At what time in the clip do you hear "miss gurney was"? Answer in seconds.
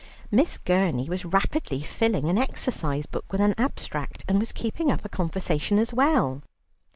0.31-1.25